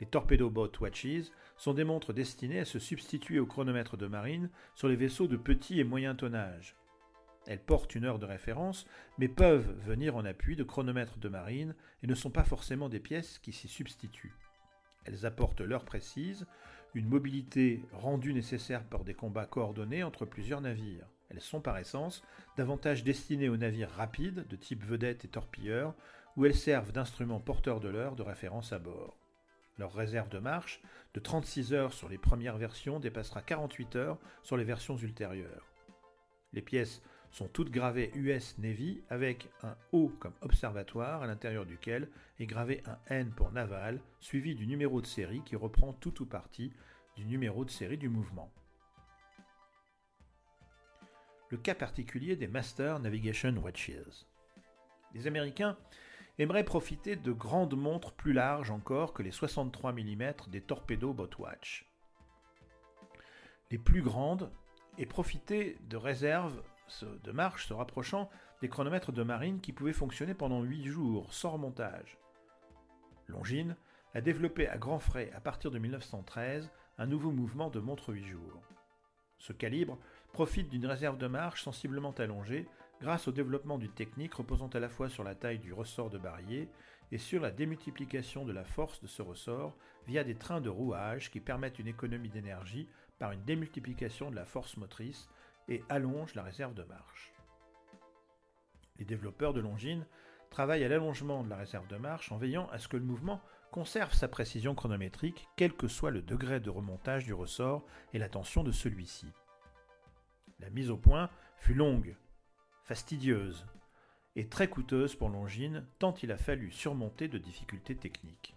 Les 0.00 0.06
Torpedo 0.06 0.48
Boat 0.48 0.72
Watches 0.80 1.30
sont 1.58 1.74
des 1.74 1.84
montres 1.84 2.14
destinées 2.14 2.60
à 2.60 2.64
se 2.64 2.78
substituer 2.78 3.38
au 3.38 3.44
chronomètre 3.44 3.98
de 3.98 4.06
marine 4.06 4.48
sur 4.74 4.88
les 4.88 4.96
vaisseaux 4.96 5.28
de 5.28 5.36
petit 5.36 5.78
et 5.78 5.84
moyen 5.84 6.14
tonnage. 6.14 6.74
Elles 7.46 7.62
portent 7.62 7.94
une 7.94 8.06
heure 8.06 8.18
de 8.18 8.24
référence, 8.24 8.86
mais 9.18 9.28
peuvent 9.28 9.70
venir 9.84 10.16
en 10.16 10.24
appui 10.24 10.56
de 10.56 10.64
chronomètres 10.64 11.18
de 11.18 11.28
marine 11.28 11.74
et 12.02 12.06
ne 12.06 12.14
sont 12.14 12.30
pas 12.30 12.44
forcément 12.44 12.88
des 12.88 13.00
pièces 13.00 13.38
qui 13.38 13.52
s'y 13.52 13.68
substituent. 13.68 14.36
Elles 15.04 15.26
apportent 15.26 15.60
l'heure 15.60 15.84
précise, 15.84 16.46
une 16.94 17.08
mobilité 17.08 17.82
rendue 17.92 18.32
nécessaire 18.32 18.84
par 18.84 19.04
des 19.04 19.14
combats 19.14 19.46
coordonnés 19.46 20.02
entre 20.02 20.24
plusieurs 20.24 20.62
navires. 20.62 21.08
Elles 21.28 21.40
sont 21.40 21.60
par 21.60 21.78
essence 21.78 22.22
davantage 22.56 23.04
destinées 23.04 23.48
aux 23.48 23.56
navires 23.56 23.90
rapides 23.90 24.46
de 24.48 24.56
type 24.56 24.84
vedette 24.84 25.24
et 25.24 25.28
torpilleurs, 25.28 25.94
où 26.36 26.46
elles 26.46 26.56
servent 26.56 26.92
d'instruments 26.92 27.40
porteurs 27.40 27.80
de 27.80 27.88
l'heure 27.88 28.16
de 28.16 28.22
référence 28.22 28.72
à 28.72 28.78
bord. 28.78 29.19
Leur 29.80 29.94
réserve 29.94 30.28
de 30.28 30.38
marche, 30.38 30.82
de 31.14 31.20
36 31.20 31.72
heures 31.72 31.94
sur 31.94 32.10
les 32.10 32.18
premières 32.18 32.58
versions, 32.58 33.00
dépassera 33.00 33.40
48 33.40 33.96
heures 33.96 34.18
sur 34.42 34.58
les 34.58 34.64
versions 34.64 34.98
ultérieures. 34.98 35.72
Les 36.52 36.60
pièces 36.60 37.00
sont 37.30 37.48
toutes 37.48 37.70
gravées 37.70 38.10
US 38.14 38.58
Navy 38.58 39.02
avec 39.08 39.48
un 39.62 39.74
O 39.92 40.10
comme 40.20 40.34
observatoire 40.42 41.22
à 41.22 41.26
l'intérieur 41.26 41.64
duquel 41.64 42.10
est 42.38 42.44
gravé 42.44 42.82
un 42.84 42.98
N 43.08 43.30
pour 43.30 43.52
naval, 43.52 44.02
suivi 44.20 44.54
du 44.54 44.66
numéro 44.66 45.00
de 45.00 45.06
série 45.06 45.40
qui 45.46 45.56
reprend 45.56 45.94
tout 45.94 46.20
ou 46.20 46.26
partie 46.26 46.74
du 47.16 47.24
numéro 47.24 47.64
de 47.64 47.70
série 47.70 47.96
du 47.96 48.10
mouvement. 48.10 48.52
Le 51.48 51.56
cas 51.56 51.74
particulier 51.74 52.36
des 52.36 52.48
Master 52.48 52.98
Navigation 52.98 53.56
Watches. 53.56 54.26
Les 55.14 55.26
Américains 55.26 55.78
aimeraient 56.40 56.64
profiter 56.64 57.16
de 57.16 57.32
grandes 57.32 57.76
montres 57.76 58.12
plus 58.12 58.32
larges 58.32 58.70
encore 58.70 59.12
que 59.12 59.22
les 59.22 59.30
63 59.30 59.92
mm 59.92 60.32
des 60.48 60.62
Torpedo 60.62 61.12
Boatwatch. 61.12 61.86
Les 63.70 63.76
plus 63.76 64.00
grandes 64.00 64.50
et 64.96 65.04
profiter 65.04 65.76
de 65.88 65.98
réserves 65.98 66.62
de 67.02 67.30
marche 67.30 67.66
se 67.66 67.74
rapprochant 67.74 68.30
des 68.62 68.68
chronomètres 68.68 69.12
de 69.12 69.22
marine 69.22 69.60
qui 69.60 69.72
pouvaient 69.72 69.92
fonctionner 69.92 70.34
pendant 70.34 70.62
8 70.62 70.86
jours 70.86 71.32
sans 71.32 71.50
remontage. 71.50 72.18
Longines 73.28 73.76
a 74.14 74.22
développé 74.22 74.66
à 74.66 74.78
grands 74.78 74.98
frais 74.98 75.30
à 75.34 75.40
partir 75.40 75.70
de 75.70 75.78
1913 75.78 76.70
un 76.98 77.06
nouveau 77.06 77.32
mouvement 77.32 77.68
de 77.68 77.80
montre 77.80 78.14
8 78.14 78.24
jours. 78.24 78.62
Ce 79.38 79.52
calibre 79.52 79.98
profite 80.32 80.70
d'une 80.70 80.86
réserve 80.86 81.18
de 81.18 81.26
marche 81.26 81.62
sensiblement 81.62 82.12
allongée 82.12 82.66
grâce 83.00 83.28
au 83.28 83.32
développement 83.32 83.78
d'une 83.78 83.92
technique 83.92 84.34
reposant 84.34 84.68
à 84.68 84.78
la 84.78 84.88
fois 84.88 85.08
sur 85.08 85.24
la 85.24 85.34
taille 85.34 85.58
du 85.58 85.72
ressort 85.72 86.10
de 86.10 86.18
barillet 86.18 86.68
et 87.12 87.18
sur 87.18 87.40
la 87.40 87.50
démultiplication 87.50 88.44
de 88.44 88.52
la 88.52 88.64
force 88.64 89.00
de 89.00 89.06
ce 89.06 89.22
ressort 89.22 89.76
via 90.06 90.22
des 90.22 90.36
trains 90.36 90.60
de 90.60 90.68
rouage 90.68 91.30
qui 91.30 91.40
permettent 91.40 91.78
une 91.78 91.88
économie 91.88 92.28
d'énergie 92.28 92.88
par 93.18 93.32
une 93.32 93.44
démultiplication 93.44 94.30
de 94.30 94.36
la 94.36 94.44
force 94.44 94.76
motrice 94.76 95.28
et 95.68 95.82
allonge 95.88 96.34
la 96.34 96.42
réserve 96.42 96.74
de 96.74 96.84
marche. 96.84 97.32
Les 98.98 99.04
développeurs 99.04 99.54
de 99.54 99.60
Longines 99.60 100.06
travaillent 100.50 100.84
à 100.84 100.88
l'allongement 100.88 101.42
de 101.42 101.50
la 101.50 101.56
réserve 101.56 101.86
de 101.86 101.96
marche 101.96 102.32
en 102.32 102.36
veillant 102.36 102.68
à 102.70 102.78
ce 102.78 102.88
que 102.88 102.96
le 102.96 103.04
mouvement 103.04 103.40
conserve 103.70 104.12
sa 104.12 104.28
précision 104.28 104.74
chronométrique 104.74 105.48
quel 105.56 105.72
que 105.72 105.88
soit 105.88 106.10
le 106.10 106.22
degré 106.22 106.60
de 106.60 106.70
remontage 106.70 107.24
du 107.24 107.32
ressort 107.32 107.86
et 108.12 108.18
la 108.18 108.28
tension 108.28 108.64
de 108.64 108.72
celui-ci. 108.72 109.26
La 110.58 110.70
mise 110.70 110.90
au 110.90 110.96
point 110.96 111.30
fut 111.56 111.74
longue, 111.74 112.16
fastidieuse 112.90 113.66
et 114.34 114.48
très 114.48 114.68
coûteuse 114.68 115.14
pour 115.14 115.28
Longines 115.28 115.86
tant 116.00 116.12
il 116.24 116.32
a 116.32 116.36
fallu 116.36 116.72
surmonter 116.72 117.28
de 117.28 117.38
difficultés 117.38 117.94
techniques. 117.94 118.56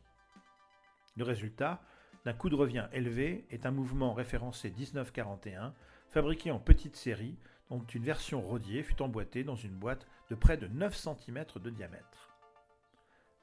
Le 1.16 1.24
résultat, 1.24 1.84
d'un 2.26 2.34
coût 2.34 2.50
de 2.50 2.56
revient 2.56 2.88
élevé, 2.94 3.46
est 3.52 3.68
un 3.68 3.72
mouvement 3.72 4.12
référencé 4.12 4.72
1941 4.72 5.76
fabriqué 6.10 6.50
en 6.50 6.58
petite 6.58 6.96
série, 6.96 7.38
dont 7.70 7.84
une 7.94 8.04
version 8.04 8.42
rodier 8.42 8.82
fut 8.82 9.04
emboîtée 9.04 9.44
dans 9.44 9.56
une 9.56 9.76
boîte 9.76 10.08
de 10.32 10.36
près 10.36 10.58
de 10.58 10.66
9 10.66 10.96
cm 10.96 11.46
de 11.62 11.70
diamètre. 11.70 12.36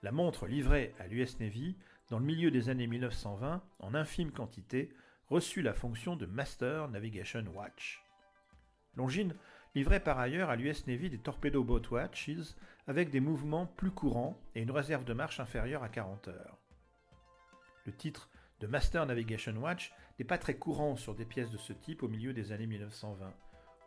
La 0.03 0.11
montre 0.11 0.49
livrée 0.49 0.93
à 0.99 1.07
l'US 1.07 1.39
Navy 1.39 1.77
dans 2.09 2.19
le 2.19 2.25
milieu 2.25 2.51
des 2.51 2.69
années 2.69 2.89
1920 2.89 3.63
en 3.79 3.95
infime 3.95 4.33
quantité 4.33 4.93
reçut 5.29 5.63
la 5.63 5.73
fonction 5.73 6.17
de 6.17 6.27
Master 6.27 6.89
Navigation 6.89 7.45
Watch. 7.55 8.03
Longines 8.97 9.37
livrait 9.75 10.01
par 10.01 10.19
ailleurs 10.19 10.51
à 10.51 10.57
l'US 10.57 10.87
Navy 10.87 11.11
des 11.11 11.19
Torpedo 11.19 11.63
Boat 11.63 11.83
Watches 11.91 12.31
avec 12.87 13.11
des 13.11 13.21
mouvements 13.21 13.67
plus 13.67 13.91
courants 13.91 14.41
et 14.55 14.63
une 14.63 14.71
réserve 14.71 15.05
de 15.05 15.13
marche 15.13 15.41
inférieure 15.41 15.83
à 15.83 15.89
40 15.89 16.29
heures. 16.29 16.59
Le 17.87 17.93
titre 17.93 18.29
de 18.61 18.67
Master 18.67 19.07
Navigation 19.07 19.57
Watch 19.57 19.93
n'est 20.19 20.25
pas 20.25 20.39
très 20.39 20.55
courant 20.55 20.97
sur 20.97 21.15
des 21.15 21.25
pièces 21.25 21.51
de 21.51 21.57
ce 21.57 21.73
type 21.73 22.03
au 22.03 22.09
milieu 22.09 22.33
des 22.33 22.53
années 22.53 22.67
1920. 22.67 23.33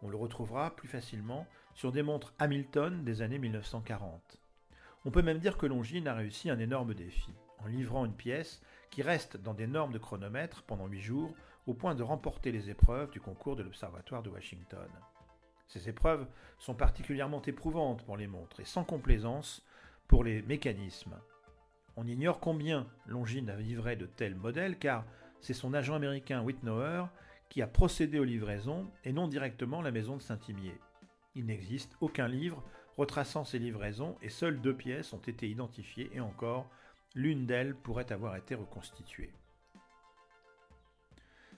On 0.02 0.10
le 0.10 0.18
retrouvera 0.18 0.76
plus 0.76 0.88
facilement 0.88 1.48
sur 1.76 1.92
des 1.92 2.02
montres 2.02 2.34
Hamilton 2.40 3.04
des 3.04 3.22
années 3.22 3.40
1940. 3.40 4.40
On 5.06 5.12
peut 5.12 5.22
même 5.22 5.40
dire 5.40 5.58
que 5.58 5.66
Longines 5.66 6.08
a 6.08 6.14
réussi 6.14 6.50
un 6.50 6.60
énorme 6.60 6.94
défi, 6.94 7.34
en 7.60 7.68
livrant 7.68 8.06
une 8.06 8.16
pièce 8.16 8.62
qui 8.90 9.02
reste 9.02 9.38
dans 9.38 9.54
des 9.54 9.68
normes 9.68 9.94
de 9.94 10.00
chronomètre 10.00 10.64
pendant 10.64 10.88
8 10.88 11.02
jours, 11.02 11.34
au 11.68 11.74
point 11.74 11.96
de 11.96 12.04
remporter 12.04 12.52
les 12.52 12.70
épreuves 12.70 13.12
du 13.12 13.22
concours 13.22 13.56
de 13.56 13.64
l'Observatoire 13.64 14.24
de 14.24 14.30
Washington. 14.30 14.90
Ces 15.68 15.90
épreuves 15.90 16.28
sont 16.60 16.76
particulièrement 16.76 17.42
éprouvantes 17.42 18.04
pour 18.06 18.18
les 18.18 18.28
montres 18.28 18.60
et 18.60 18.66
sans 18.66 18.84
complaisance 18.84 19.66
pour 20.08 20.24
les 20.24 20.42
mécanismes. 20.42 21.20
On 21.96 22.08
ignore 22.08 22.40
combien 22.40 22.88
Longines 23.06 23.50
a 23.50 23.56
livré 23.56 23.96
de 23.96 24.06
tels 24.06 24.36
modèles 24.36 24.78
car 24.78 25.06
c'est 25.42 25.54
son 25.54 25.74
agent 25.74 25.96
américain 25.96 26.44
Whitnower 26.44 27.06
qui 27.50 27.62
a 27.62 27.68
procédé 27.68 28.20
aux 28.20 28.24
livraisons 28.24 28.90
et 29.04 29.14
non 29.14 29.28
directement 29.28 29.82
la 29.82 29.92
maison 29.92 30.18
de 30.18 30.22
Saint-Imier. 30.22 30.80
Il 31.36 31.46
n'existe 31.46 31.96
aucun 32.02 32.28
livre 32.28 32.64
retraçant 32.98 33.44
ces 33.44 33.60
livraisons 33.60 34.18
et 34.22 34.30
seules 34.30 34.62
deux 34.62 34.76
pièces 34.76 35.14
ont 35.14 35.20
été 35.20 35.50
identifiées 35.50 36.10
et 36.14 36.20
encore, 36.20 36.70
l'une 37.16 37.46
d'elles 37.46 37.76
pourrait 37.76 38.12
avoir 38.12 38.36
été 38.36 38.56
reconstituée. 38.56 39.32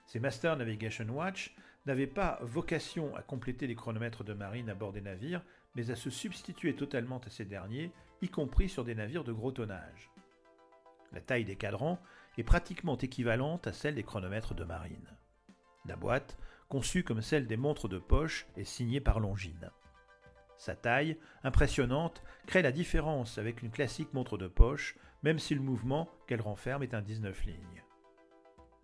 Ces 0.05 0.19
Master 0.19 0.55
Navigation 0.55 1.07
Watch 1.09 1.55
n'avaient 1.85 2.07
pas 2.07 2.39
vocation 2.41 3.15
à 3.15 3.21
compléter 3.21 3.67
les 3.67 3.75
chronomètres 3.75 4.23
de 4.23 4.33
marine 4.33 4.69
à 4.69 4.75
bord 4.75 4.91
des 4.91 5.01
navires, 5.01 5.43
mais 5.75 5.91
à 5.91 5.95
se 5.95 6.09
substituer 6.09 6.75
totalement 6.75 7.19
à 7.19 7.29
ces 7.29 7.45
derniers, 7.45 7.91
y 8.21 8.29
compris 8.29 8.69
sur 8.69 8.83
des 8.83 8.95
navires 8.95 9.23
de 9.23 9.33
gros 9.33 9.51
tonnage. 9.51 10.09
La 11.11 11.21
taille 11.21 11.45
des 11.45 11.55
cadrans 11.55 11.99
est 12.37 12.43
pratiquement 12.43 12.97
équivalente 12.97 13.67
à 13.67 13.73
celle 13.73 13.95
des 13.95 14.03
chronomètres 14.03 14.53
de 14.53 14.63
marine. 14.63 15.09
La 15.85 15.95
boîte, 15.95 16.37
conçue 16.67 17.03
comme 17.03 17.21
celle 17.21 17.47
des 17.47 17.57
montres 17.57 17.87
de 17.87 17.99
poche, 17.99 18.47
est 18.57 18.63
signée 18.63 18.99
par 18.99 19.19
Longines. 19.19 19.69
Sa 20.57 20.75
taille, 20.75 21.17
impressionnante, 21.43 22.23
crée 22.47 22.61
la 22.61 22.71
différence 22.71 23.37
avec 23.37 23.61
une 23.61 23.71
classique 23.71 24.13
montre 24.13 24.37
de 24.37 24.47
poche, 24.47 24.95
même 25.23 25.39
si 25.39 25.53
le 25.53 25.61
mouvement 25.61 26.09
qu'elle 26.27 26.41
renferme 26.41 26.83
est 26.83 26.93
un 26.93 27.01
19 27.01 27.45
lignes. 27.45 27.84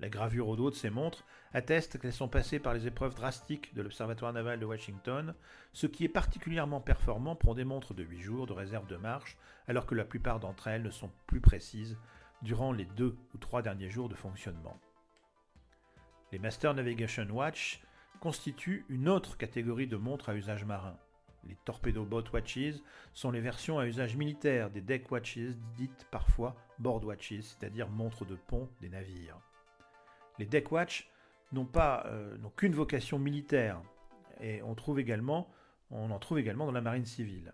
La 0.02 0.10
gravure 0.10 0.48
au 0.48 0.56
dos 0.56 0.72
de 0.72 0.76
ces 0.76 0.90
montres 0.90 1.24
atteste 1.54 2.00
qu'elles 2.00 2.12
sont 2.12 2.28
passées 2.28 2.58
par 2.58 2.74
les 2.74 2.88
épreuves 2.88 3.14
drastiques 3.14 3.72
de 3.76 3.84
l'Observatoire 3.84 4.34
naval 4.34 4.60
de 4.60 4.66
Washington, 4.66 5.36
ce 5.74 5.86
qui 5.86 6.04
est 6.04 6.10
particulièrement 6.10 6.82
performant 6.82 7.36
pour 7.36 7.54
des 7.54 7.66
montres 7.66 7.94
de 7.94 8.02
8 8.02 8.20
jours 8.20 8.48
de 8.48 8.54
réserve 8.54 8.88
de 8.88 8.98
marche, 8.98 9.38
alors 9.68 9.86
que 9.86 9.94
la 9.94 10.04
plupart 10.04 10.40
d'entre 10.40 10.68
elles 10.68 10.82
ne 10.82 10.90
sont 10.90 11.12
plus 11.28 11.40
précises 11.40 12.00
durant 12.42 12.72
les 12.72 12.86
deux 12.86 13.16
ou 13.36 13.38
trois 13.38 13.62
derniers 13.62 13.92
jours 13.92 14.10
de 14.10 14.16
fonctionnement. 14.16 14.80
Les 16.32 16.40
Master 16.40 16.74
Navigation 16.74 17.28
Watch 17.30 17.84
constituent 18.22 18.86
une 18.90 19.08
autre 19.08 19.38
catégorie 19.38 19.88
de 19.88 19.98
montres 19.98 20.30
à 20.30 20.36
usage 20.36 20.66
marin. 20.66 20.98
Les 21.44 21.58
Torpedo 21.64 22.06
Boat 22.06 22.26
Watches 22.34 22.82
sont 23.14 23.30
les 23.30 23.42
versions 23.42 23.78
à 23.78 23.86
usage 23.86 24.16
militaire 24.16 24.72
des 24.72 24.82
Deck 24.82 25.12
Watches, 25.12 25.56
dites 25.76 26.08
parfois 26.10 26.56
Board 26.80 27.04
Watches, 27.04 27.42
c'est-à-dire 27.42 27.88
montres 27.88 28.26
de 28.26 28.36
pont 28.36 28.68
des 28.80 28.90
navires. 28.90 29.38
Les 30.42 30.48
Deck 30.48 30.72
Watch 30.72 31.08
n'ont 31.52 31.68
pas 31.68 32.04
euh, 32.08 32.36
qu'une 32.58 32.74
vocation 32.74 33.20
militaire 33.20 33.80
et 34.40 34.64
on, 34.64 34.74
trouve 34.74 35.00
également, 35.00 35.48
en 35.92 36.18
trouve 36.18 36.40
également 36.40 36.66
dans 36.66 36.72
la 36.72 36.82
marine 36.82 37.06
civile. 37.06 37.54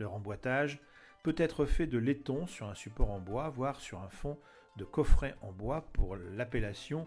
Leur 0.00 0.14
emboîtage 0.14 0.80
peut 1.22 1.36
être 1.38 1.64
fait 1.64 1.86
de 1.86 1.96
laiton 1.96 2.48
sur 2.48 2.66
un 2.66 2.74
support 2.74 3.12
en 3.12 3.20
bois, 3.20 3.50
voire 3.50 3.80
sur 3.80 4.00
un 4.00 4.08
fond 4.08 4.36
de 4.76 4.84
coffret 4.84 5.36
en 5.42 5.52
bois 5.52 5.82
pour 5.92 6.16
l'appellation, 6.16 7.06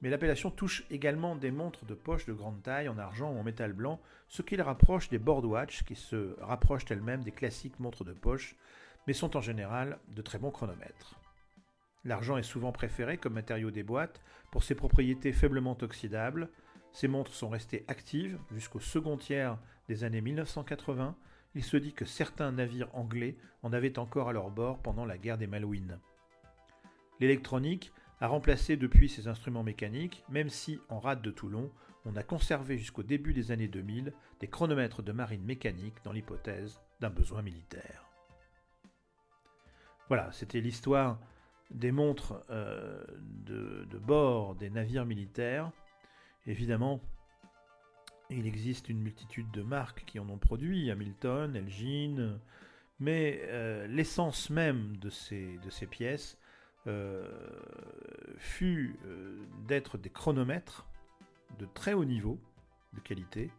mais 0.00 0.10
l'appellation 0.10 0.52
touche 0.52 0.86
également 0.90 1.34
des 1.34 1.50
montres 1.50 1.84
de 1.84 1.94
poche 1.94 2.24
de 2.26 2.32
grande 2.32 2.62
taille 2.62 2.88
en 2.88 2.98
argent 2.98 3.32
ou 3.32 3.38
en 3.40 3.42
métal 3.42 3.72
blanc, 3.72 4.00
ce 4.28 4.42
qui 4.42 4.56
les 4.56 4.62
rapproche 4.62 5.08
des 5.08 5.18
boardwatch 5.18 5.82
qui 5.82 5.96
se 5.96 6.36
rapprochent 6.40 6.88
elles-mêmes 6.88 7.24
des 7.24 7.32
classiques 7.32 7.80
montres 7.80 8.04
de 8.04 8.12
poche, 8.12 8.54
mais 9.08 9.12
sont 9.12 9.36
en 9.36 9.40
général 9.40 9.98
de 10.06 10.22
très 10.22 10.38
bons 10.38 10.52
chronomètres. 10.52 11.18
L'argent 12.04 12.36
est 12.36 12.42
souvent 12.42 12.72
préféré 12.72 13.18
comme 13.18 13.34
matériau 13.34 13.70
des 13.70 13.82
boîtes 13.82 14.22
pour 14.50 14.62
ses 14.62 14.74
propriétés 14.74 15.32
faiblement 15.32 15.76
oxydables. 15.80 16.50
Ces 16.92 17.08
montres 17.08 17.34
sont 17.34 17.48
restées 17.48 17.84
actives 17.88 18.38
jusqu'au 18.52 18.80
second 18.80 19.16
tiers 19.16 19.58
des 19.88 20.04
années 20.04 20.20
1980. 20.20 21.16
Il 21.54 21.64
se 21.64 21.76
dit 21.76 21.92
que 21.92 22.04
certains 22.04 22.52
navires 22.52 22.94
anglais 22.94 23.36
en 23.62 23.72
avaient 23.72 23.98
encore 23.98 24.28
à 24.28 24.32
leur 24.32 24.50
bord 24.50 24.78
pendant 24.80 25.04
la 25.04 25.18
guerre 25.18 25.38
des 25.38 25.46
Malouines. 25.46 25.98
L'électronique 27.20 27.92
a 28.20 28.28
remplacé 28.28 28.76
depuis 28.76 29.08
ces 29.08 29.28
instruments 29.28 29.62
mécaniques, 29.62 30.24
même 30.28 30.48
si 30.48 30.80
en 30.88 30.98
rade 30.98 31.22
de 31.22 31.30
Toulon, 31.30 31.70
on 32.04 32.16
a 32.16 32.22
conservé 32.22 32.78
jusqu'au 32.78 33.02
début 33.02 33.32
des 33.32 33.50
années 33.50 33.68
2000 33.68 34.12
des 34.40 34.48
chronomètres 34.48 35.02
de 35.02 35.12
marine 35.12 35.44
mécanique 35.44 35.96
dans 36.04 36.12
l'hypothèse 36.12 36.80
d'un 37.00 37.10
besoin 37.10 37.42
militaire. 37.42 38.08
Voilà, 40.08 40.32
c'était 40.32 40.60
l'histoire 40.60 41.18
des 41.70 41.92
montres 41.92 42.42
euh, 42.50 43.02
de, 43.46 43.98
bord 43.98 44.54
des 44.54 44.70
navires 44.70 45.04
militaires. 45.04 45.70
Évidemment, 46.46 47.00
il 48.30 48.46
existe 48.46 48.88
une 48.88 49.00
multitude 49.00 49.50
de 49.50 49.62
marques 49.62 50.04
qui 50.06 50.18
en 50.18 50.28
ont 50.28 50.38
produit, 50.38 50.90
Hamilton, 50.90 51.54
Elgin, 51.56 52.38
mais 53.00 53.40
euh, 53.44 53.86
l'essence 53.86 54.50
même 54.50 54.96
de 54.96 55.10
ces, 55.10 55.58
pièces 55.90 56.38
euh, 56.86 57.28
fut 58.38 58.96
d'être 59.66 59.98
des 59.98 60.10
chronomètres 60.10 60.86
de 61.58 61.66
très 61.66 61.92
haut 61.92 62.04
niveau 62.04 62.38
de 62.94 63.00
qualité. 63.00 63.50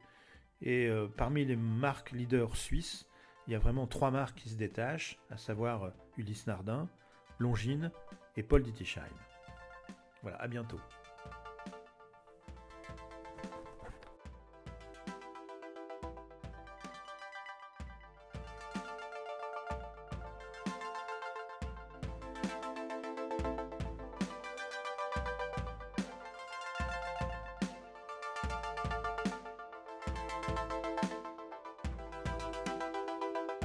Et 0.61 0.89
parmi 1.15 1.45
les 1.45 1.55
marques 1.55 2.11
leaders 2.11 2.57
suisses, 2.57 3.07
il 3.47 3.53
y 3.53 3.55
a 3.55 3.59
vraiment 3.59 3.87
trois 3.87 4.11
marques 4.11 4.39
qui 4.39 4.49
se 4.49 4.55
détachent, 4.55 5.17
à 5.29 5.37
savoir 5.37 5.93
Ulysse 6.17 6.47
Nardin, 6.47 6.89
Longines 7.39 7.91
et 8.35 8.43
Paul 8.43 8.63
Dittisheim. 8.63 9.03
Voilà, 10.21 10.37
à 10.41 10.47
bientôt. 10.47 10.79